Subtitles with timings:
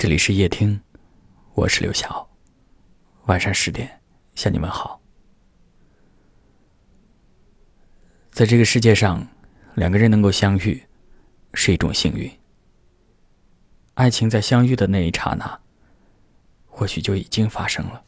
[0.00, 0.80] 这里是夜听，
[1.52, 2.26] 我是刘晓。
[3.26, 4.00] 晚上十点
[4.34, 4.98] 向你们好。
[8.30, 9.28] 在这个世界上，
[9.74, 10.82] 两个人能够相遇
[11.52, 12.32] 是一种幸运。
[13.92, 15.60] 爱情在相遇的那一刹那，
[16.66, 18.02] 或许就已经发生了。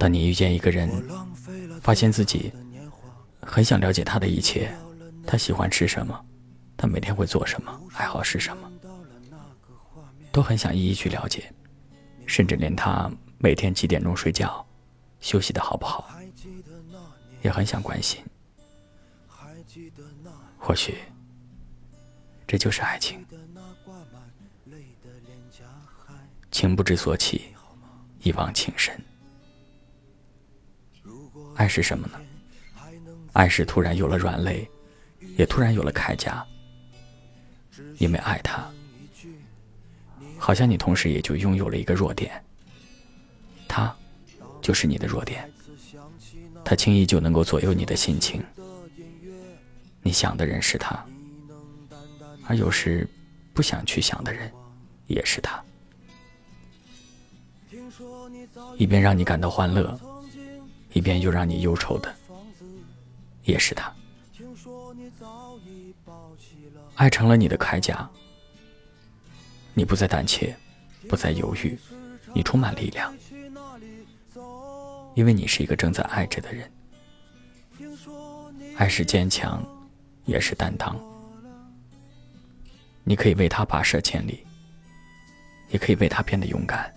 [0.00, 0.90] 当你遇见一个人，
[1.82, 2.50] 发现自己
[3.42, 4.74] 很想了解他的一切，
[5.26, 6.18] 他喜欢吃什么，
[6.74, 8.72] 他每天会做什么，爱好是什么，
[10.32, 11.52] 都很想一一去了解，
[12.24, 14.66] 甚至连他每天几点钟睡觉，
[15.20, 16.08] 休息的好不好，
[17.42, 18.24] 也很想关心。
[20.58, 20.94] 或许，
[22.46, 23.22] 这就是爱情，
[26.50, 27.54] 情不知所起，
[28.22, 28.98] 一往情深。
[31.60, 32.18] 爱是什么呢？
[33.34, 34.66] 爱是突然有了软肋，
[35.36, 36.42] 也突然有了铠甲。
[37.98, 38.66] 因为爱他，
[40.38, 42.42] 好像你同时也就拥有了一个弱点。
[43.68, 43.94] 他，
[44.62, 45.52] 就是你的弱点。
[46.64, 48.42] 他轻易就能够左右你的心情。
[50.00, 51.04] 你想的人是他，
[52.46, 53.06] 而有时
[53.52, 54.50] 不想去想的人，
[55.08, 55.62] 也是他。
[58.78, 60.00] 一边让你感到欢乐。
[60.92, 62.14] 一边又让你忧愁的，
[63.44, 63.92] 也是他。
[66.96, 68.08] 爱成了你的铠甲，
[69.74, 70.54] 你不再胆怯，
[71.08, 71.78] 不再犹豫，
[72.34, 73.16] 你充满力量，
[75.14, 76.70] 因为你是一个正在爱着的人。
[78.76, 79.64] 爱是坚强，
[80.24, 80.98] 也是担当。
[83.04, 84.44] 你可以为他跋涉千里，
[85.70, 86.92] 也可以为他变得勇敢。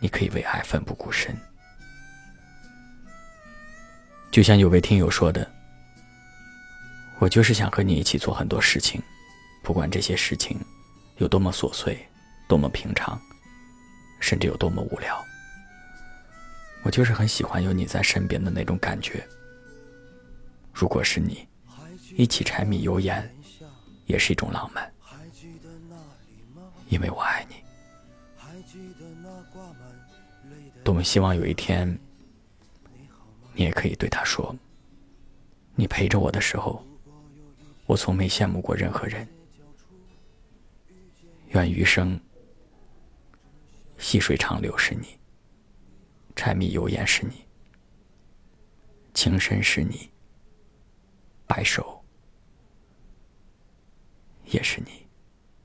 [0.00, 1.36] 你可以为爱奋不顾身。
[4.30, 5.50] 就像有位听友说的
[7.18, 9.02] ：“我就是想和你一起做很多事情，
[9.60, 10.56] 不管这些事情
[11.16, 11.98] 有多么琐碎、
[12.48, 13.20] 多么平常，
[14.20, 15.20] 甚至有多么无聊。
[16.82, 19.26] 我就是很喜欢有你在身边的那种感觉。
[20.72, 21.46] 如果是你，
[22.16, 23.28] 一起柴米油盐，
[24.06, 24.88] 也是一种浪漫，
[26.88, 27.56] 因为我爱你。
[30.84, 31.98] 多么希望有一天。”
[33.60, 34.56] 你也可以对他说
[35.76, 36.82] ：“你陪着我的时候，
[37.84, 39.28] 我从没羡慕过任何人。
[41.48, 42.18] 愿余生
[43.98, 45.08] 细水长流是你，
[46.34, 47.32] 柴米油盐是你，
[49.12, 50.08] 情深是你，
[51.46, 52.02] 白首
[54.46, 55.06] 也是你。”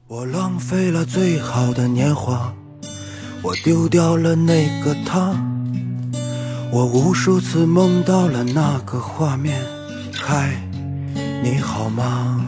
[0.08, 2.54] 我浪费了最好的年华，
[3.42, 5.55] 我丢掉了那个他。
[6.76, 9.64] 我无数次梦到了那个画面，
[10.14, 10.62] 嗨，
[11.42, 12.46] 你好吗？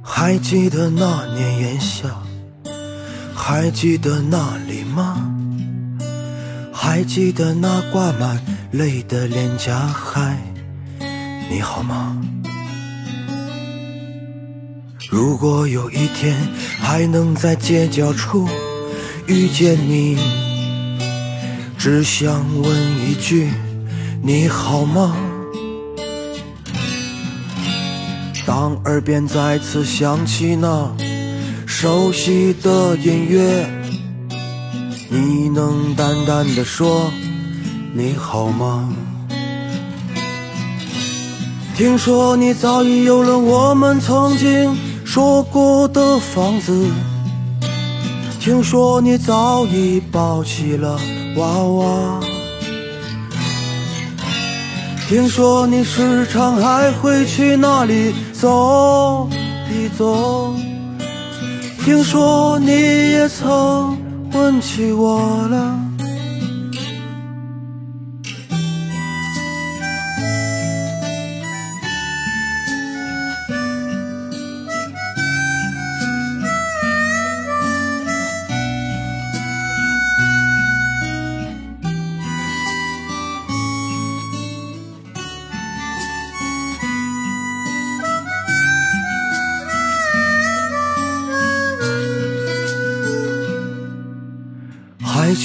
[0.00, 2.10] 还记得那年炎夏，
[3.34, 5.34] 还记得那里吗？
[6.72, 10.38] 还记得那挂满泪的脸颊，嗨，
[11.50, 12.16] 你好吗？
[15.10, 16.36] 如果有一天
[16.78, 18.48] 还能在街角处
[19.26, 20.46] 遇见你。
[21.78, 22.76] 只想问
[23.08, 23.48] 一句，
[24.20, 25.16] 你好吗？
[28.44, 30.90] 当耳边再次响起那
[31.66, 33.64] 熟悉的音乐，
[35.08, 37.12] 你能淡淡的说
[37.94, 38.92] 你好吗？
[41.76, 46.90] 听说你早已有了我们曾经说过的房子，
[48.40, 51.00] 听说你早已抱起了。
[51.38, 52.20] 娃娃，
[55.08, 59.28] 听说你时常还会去那里走
[59.70, 60.52] 一走，
[61.84, 63.96] 听说你也曾
[64.32, 65.87] 问起我了。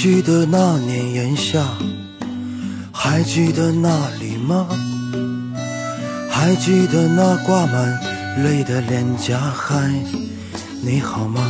[0.04, 1.66] 记得那年炎夏，
[2.92, 4.68] 还记得那里吗？
[6.28, 9.90] 还记得那挂满泪的脸颊，嗨，
[10.82, 11.40] 你好吗？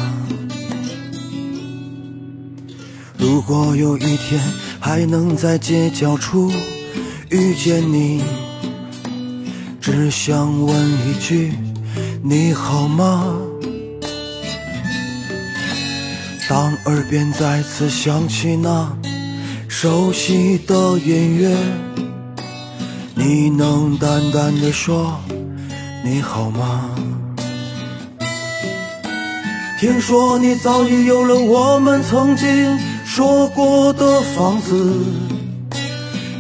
[3.19, 4.41] 如果有一天
[4.79, 6.49] 还能在街角处
[7.31, 8.23] 遇见你，
[9.81, 11.53] 只想问一句
[12.23, 13.37] 你好吗？
[16.47, 18.95] 当耳边再次响起那
[19.67, 21.57] 熟悉的音乐，
[23.15, 25.19] 你能淡淡的说
[26.05, 26.91] 你好吗？
[29.81, 35.03] 听说你早已有了我们曾经说过的房子，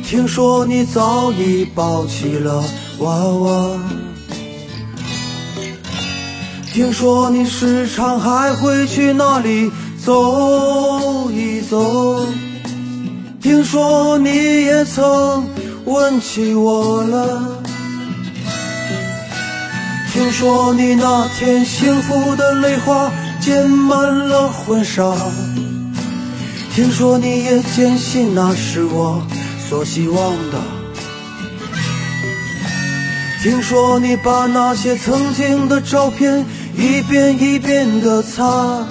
[0.04, 2.62] 听说你早已抱起了
[2.98, 3.78] 娃娃，
[6.74, 9.72] 听说你时常还会去那里。
[10.04, 12.26] 走一走，
[13.40, 14.28] 听说你
[14.66, 15.48] 也曾
[15.86, 17.62] 问起我了。
[20.12, 23.10] 听说你那天幸福的泪花
[23.40, 25.16] 溅满了婚纱。
[26.74, 29.22] 听说你也坚信那是我
[29.70, 30.60] 所希望的。
[33.42, 36.44] 听说你把那些曾经的照片
[36.76, 38.86] 一遍一遍的擦。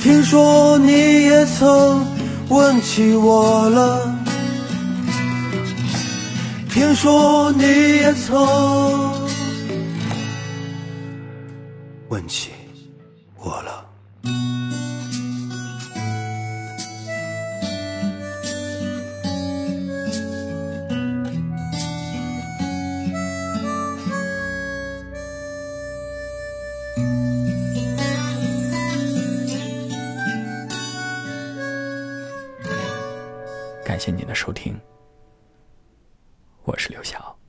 [0.00, 0.92] 听说你
[1.24, 2.06] 也曾
[2.48, 4.14] 问起我了，
[6.70, 8.34] 听说你也曾
[12.08, 12.50] 问起。
[33.90, 34.80] 感谢您的收听，
[36.62, 37.39] 我是刘晓。